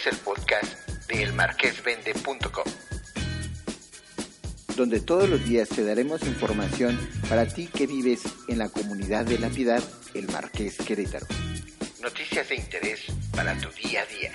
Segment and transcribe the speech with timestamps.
[0.00, 2.64] es el podcast de elmarquesvende.com,
[4.76, 9.38] donde todos los días te daremos información para ti que vives en la comunidad de
[9.38, 9.82] La Piedad,
[10.14, 11.26] El Marqués Querétaro.
[12.00, 13.00] Noticias de interés
[13.34, 14.32] para tu día a día.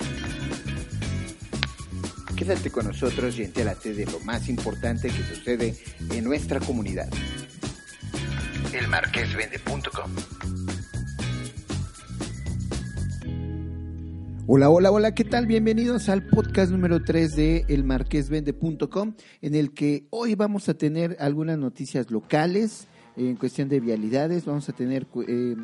[2.35, 5.75] Quédate con nosotros y entérate de lo más importante que sucede
[6.11, 7.09] en nuestra comunidad.
[8.73, 10.64] Elmarquesvende.com
[14.47, 15.47] Hola, hola, hola, ¿qué tal?
[15.47, 21.57] Bienvenidos al podcast número 3 de elmarquesvende.com, en el que hoy vamos a tener algunas
[21.57, 22.87] noticias locales
[23.17, 25.55] en cuestión de vialidades, vamos a tener eh,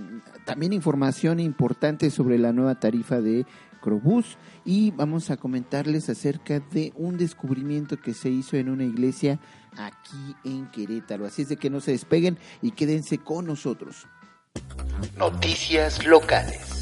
[0.45, 3.45] también información importante sobre la nueva tarifa de
[3.81, 9.39] Crobús y vamos a comentarles acerca de un descubrimiento que se hizo en una iglesia
[9.77, 11.27] aquí en Querétaro.
[11.27, 14.07] Así es de que no se despeguen y quédense con nosotros.
[15.17, 16.80] Noticias locales.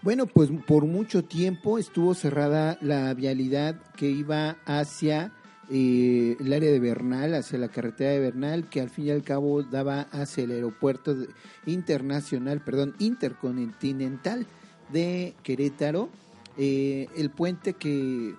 [0.00, 5.32] Bueno, pues por mucho tiempo estuvo cerrada la vialidad que iba hacia
[5.70, 9.24] eh, el área de Bernal, hacia la carretera de Bernal, que al fin y al
[9.24, 11.16] cabo daba hacia el aeropuerto
[11.66, 14.46] internacional, perdón, intercontinental
[14.92, 16.10] de Querétaro.
[16.56, 18.36] Eh, el puente que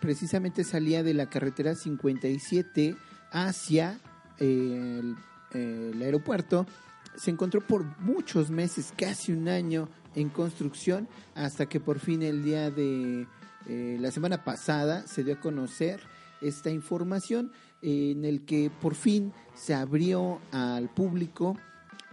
[0.00, 2.96] precisamente salía de la carretera 57
[3.32, 4.00] hacia
[4.38, 5.02] eh,
[5.52, 6.66] el aeropuerto,
[7.16, 12.42] se encontró por muchos meses, casi un año, en construcción hasta que por fin el
[12.42, 13.26] día de
[13.66, 16.00] eh, la semana pasada se dio a conocer
[16.40, 21.56] esta información en el que por fin se abrió al público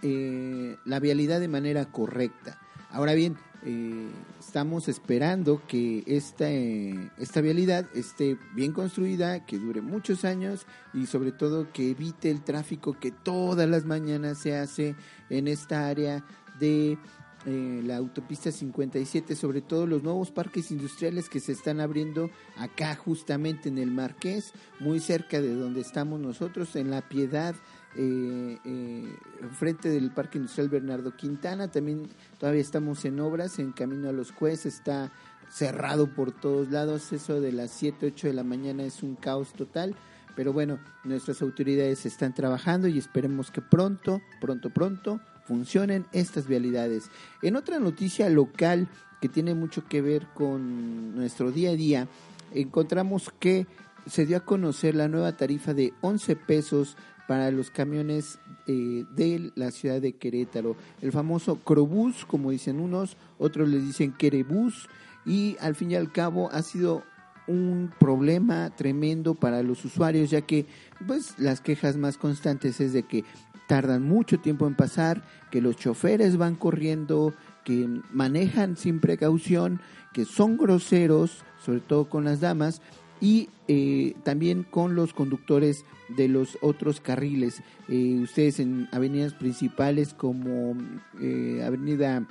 [0.02, 2.60] eh, la vialidad de manera correcta.
[2.90, 10.26] Ahora bien, eh, estamos esperando que esta, esta vialidad esté bien construida, que dure muchos
[10.26, 14.96] años y sobre todo que evite el tráfico que todas las mañanas se hace
[15.30, 16.26] en esta área
[16.60, 16.98] de
[17.46, 22.96] eh, la autopista 57, sobre todo los nuevos parques industriales que se están abriendo acá
[22.96, 27.54] justamente en el Marqués, muy cerca de donde estamos nosotros, en La Piedad,
[27.98, 29.16] eh, eh,
[29.52, 32.08] frente del Parque Industrial Bernardo Quintana, también
[32.40, 35.12] todavía estamos en obras, en camino a los jueces, está
[35.50, 39.52] cerrado por todos lados, eso de las 7, 8 de la mañana es un caos
[39.52, 39.96] total.
[40.36, 47.10] Pero bueno, nuestras autoridades están trabajando y esperemos que pronto, pronto, pronto funcionen estas vialidades.
[47.42, 48.88] En otra noticia local
[49.22, 52.08] que tiene mucho que ver con nuestro día a día,
[52.54, 53.68] encontramos que
[54.06, 59.52] se dio a conocer la nueva tarifa de 11 pesos para los camiones eh, de
[59.56, 60.76] la ciudad de Querétaro.
[61.02, 64.90] El famoso Crobús, como dicen unos, otros le dicen Querebús,
[65.26, 67.04] y al fin y al cabo ha sido
[67.48, 70.66] un problema tremendo para los usuarios, ya que
[71.08, 73.24] pues las quejas más constantes es de que
[73.68, 79.80] tardan mucho tiempo en pasar, que los choferes van corriendo, que manejan sin precaución,
[80.14, 82.82] que son groseros, sobre todo con las damas,
[83.22, 87.64] y eh, también con los conductores de los otros carriles.
[87.88, 90.76] Eh, ustedes en avenidas principales como
[91.22, 92.28] eh, Avenida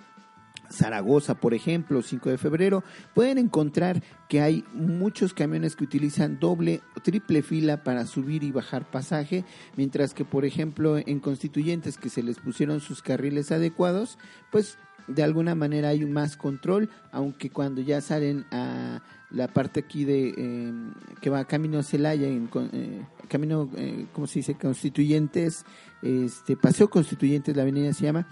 [0.73, 2.83] Zaragoza, por ejemplo, 5 de febrero,
[3.15, 8.51] pueden encontrar que hay muchos camiones que utilizan doble o triple fila para subir y
[8.51, 9.45] bajar pasaje,
[9.77, 14.19] mientras que, por ejemplo, en constituyentes que se les pusieron sus carriles adecuados,
[14.51, 20.05] pues de alguna manera hay más control, aunque cuando ya salen a la parte aquí
[20.05, 24.55] de em, que va camino a Celaya, en, eh, camino, eh, ¿cómo se dice?
[24.55, 25.65] Constituyentes,
[26.03, 28.27] este paseo Constituyentes, la avenida se llama,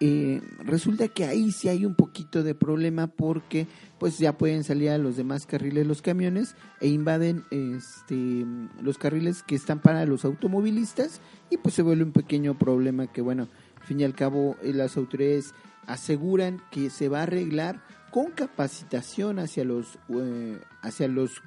[0.00, 3.66] eh, resulta que ahí sí hay un poquito de problema porque
[3.98, 8.46] pues ya pueden salir a los demás carriles los camiones e invaden este,
[8.80, 11.20] los carriles que están para los automovilistas
[11.50, 13.48] y pues se vuelve un pequeño problema que bueno,
[13.80, 15.52] al fin y al cabo eh, las autoridades
[15.86, 17.82] aseguran que se va a arreglar
[18.12, 21.42] con capacitación hacia los, eh, hacia los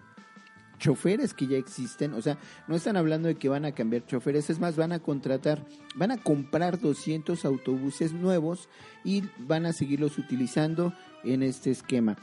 [0.82, 2.38] choferes que ya existen, o sea,
[2.68, 5.64] no están hablando de que van a cambiar choferes, es más, van a contratar,
[5.96, 8.68] van a comprar 200 autobuses nuevos
[9.04, 10.94] y van a seguirlos utilizando
[11.24, 12.18] en este esquema.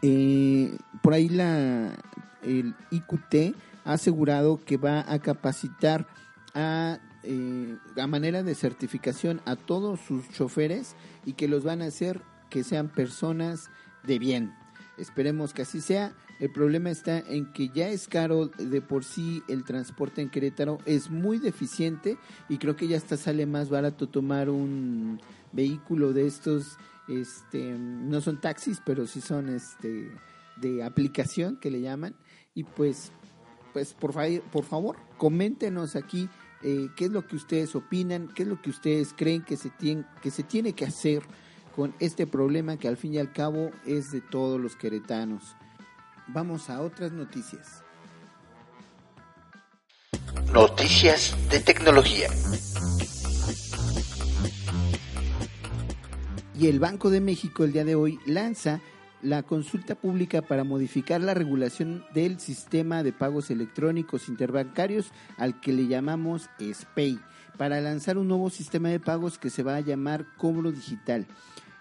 [0.00, 1.94] Eh, por ahí la,
[2.42, 3.54] el IQT
[3.84, 6.06] ha asegurado que va a capacitar
[6.54, 11.86] a, eh, a manera de certificación a todos sus choferes y que los van a
[11.86, 13.70] hacer que sean personas
[14.04, 14.54] de bien.
[14.98, 16.14] Esperemos que así sea.
[16.40, 20.78] El problema está en que ya es caro de por sí el transporte en Querétaro,
[20.86, 22.16] es muy deficiente
[22.48, 25.20] y creo que ya hasta sale más barato tomar un
[25.52, 26.76] vehículo de estos,
[27.08, 30.10] este, no son taxis, pero sí son este
[30.56, 32.14] de aplicación que le llaman
[32.54, 33.12] y pues
[33.72, 34.12] pues por,
[34.50, 36.28] por favor coméntenos aquí
[36.62, 39.70] eh, qué es lo que ustedes opinan, qué es lo que ustedes creen que se,
[39.70, 41.22] tiene, que se tiene que hacer
[41.78, 45.54] con este problema que al fin y al cabo es de todos los queretanos.
[46.26, 47.84] Vamos a otras noticias.
[50.52, 52.30] Noticias de tecnología.
[56.58, 58.80] Y el Banco de México el día de hoy lanza
[59.22, 65.72] la consulta pública para modificar la regulación del sistema de pagos electrónicos interbancarios al que
[65.72, 67.20] le llamamos SPEI,
[67.56, 71.28] para lanzar un nuevo sistema de pagos que se va a llamar cobro digital.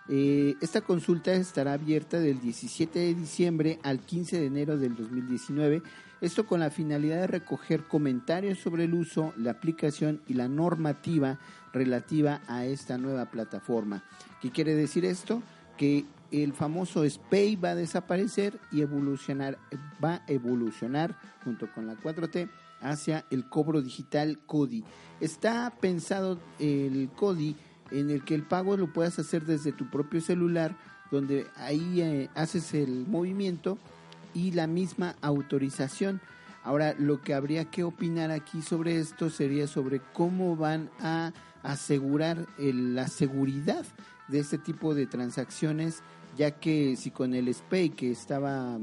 [0.09, 5.81] Eh, esta consulta estará abierta del 17 de diciembre al 15 de enero del 2019,
[6.21, 11.39] esto con la finalidad de recoger comentarios sobre el uso, la aplicación y la normativa
[11.73, 14.03] relativa a esta nueva plataforma.
[14.41, 15.43] ¿Qué quiere decir esto?
[15.77, 19.57] Que el famoso SPAY va a desaparecer y evolucionar,
[20.03, 22.49] va a evolucionar junto con la 4T
[22.81, 24.83] hacia el cobro digital CODI.
[25.19, 27.55] Está pensado el CODI
[27.91, 30.75] en el que el pago lo puedas hacer desde tu propio celular,
[31.11, 33.77] donde ahí eh, haces el movimiento
[34.33, 36.21] y la misma autorización.
[36.63, 41.31] Ahora, lo que habría que opinar aquí sobre esto sería sobre cómo van a
[41.63, 43.85] asegurar la seguridad
[44.27, 46.03] de este tipo de transacciones
[46.37, 48.77] ya que si con el SPAY que estaba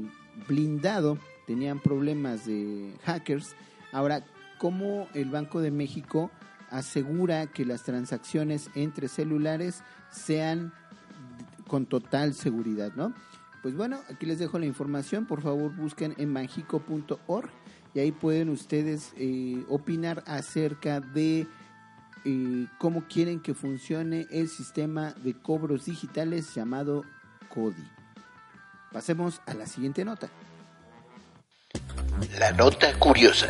[0.47, 1.17] blindado
[1.47, 3.55] tenían problemas de hackers,
[3.91, 4.25] ahora
[4.57, 6.31] cómo el Banco de México
[6.69, 10.73] asegura que las transacciones entre celulares sean
[11.67, 13.13] con total seguridad, ¿no?
[13.61, 17.49] Pues bueno, aquí les dejo la información, por favor busquen en magico.org
[17.93, 21.47] y ahí pueden ustedes eh, opinar acerca de
[22.25, 27.03] eh, cómo quieren que funcione el sistema de cobros digitales llamado
[28.91, 30.29] Pasemos a la siguiente nota.
[32.39, 33.47] La nota curiosa.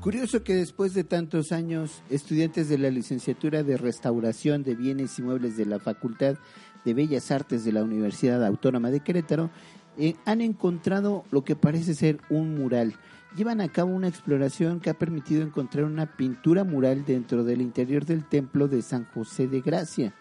[0.00, 5.22] Curioso que después de tantos años, estudiantes de la licenciatura de Restauración de Bienes y
[5.22, 6.36] Muebles de la Facultad
[6.84, 9.50] de Bellas Artes de la Universidad Autónoma de Querétaro
[9.98, 12.94] eh, han encontrado lo que parece ser un mural
[13.36, 18.04] llevan a cabo una exploración que ha permitido encontrar una pintura mural dentro del interior
[18.04, 20.14] del templo de San José de Gracia.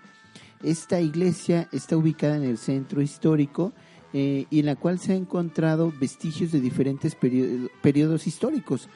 [0.62, 3.74] Esta iglesia está ubicada en el centro histórico
[4.14, 8.90] eh, y en la cual se han encontrado vestigios de diferentes periodos históricos,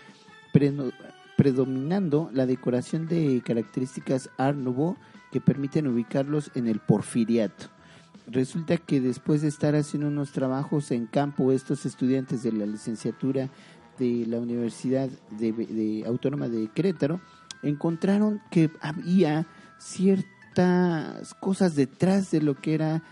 [1.35, 4.97] predominando la decoración de características Art Nouveau
[5.31, 7.65] que permiten ubicarlos en el porfiriato.
[8.27, 13.49] Resulta que después de estar haciendo unos trabajos en campo, estos estudiantes de la licenciatura
[13.99, 17.19] de la Universidad de, Autónoma de Querétaro
[17.63, 19.45] encontraron que había
[19.77, 23.03] ciertas cosas detrás de lo que era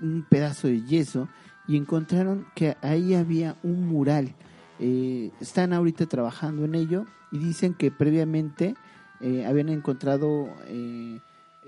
[0.00, 1.28] un pedazo de yeso
[1.68, 4.34] y encontraron que ahí había un mural.
[4.78, 8.74] Eh, están ahorita trabajando en ello y dicen que previamente
[9.20, 11.18] eh, habían encontrado eh,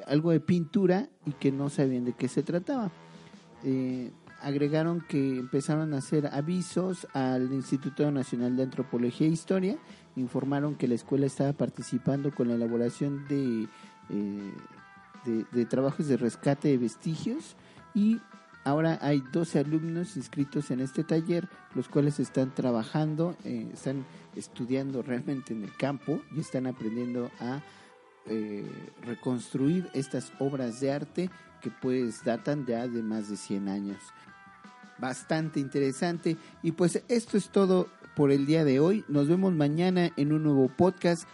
[0.06, 2.90] algo de pintura y que no sabían de qué se trataba.
[4.40, 9.76] Agregaron que empezaron a hacer avisos al Instituto Nacional de Antropología e Historia,
[10.14, 13.66] informaron que la escuela estaba participando con la elaboración de,
[15.52, 17.56] de, trabajos de rescate de vestigios
[17.94, 18.20] y
[18.68, 24.04] ahora hay 12 alumnos inscritos en este taller, los cuales están trabajando, eh, están
[24.36, 27.62] estudiando realmente en el campo y están aprendiendo a
[28.26, 28.70] eh,
[29.02, 31.30] reconstruir estas obras de arte
[31.62, 33.98] que pues datan ya de más de 100 años
[34.98, 36.36] bastante interesante.
[36.62, 39.04] Y pues esto es todo por el día de hoy.
[39.08, 41.26] Nos vemos mañana en un nuevo podcast.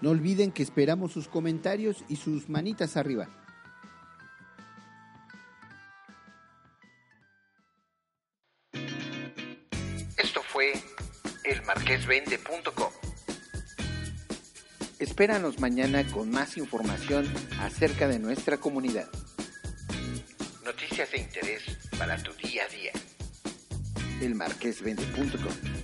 [0.00, 3.28] No olviden que esperamos sus comentarios y sus manitas arriba.
[10.62, 10.72] Fue
[11.44, 12.92] elmarquesvende.com.
[14.98, 17.26] Espéranos mañana con más información
[17.58, 19.08] acerca de nuestra comunidad.
[20.64, 21.62] Noticias de interés
[21.98, 22.92] para tu día a día.
[24.20, 25.81] Elmarquesvende.com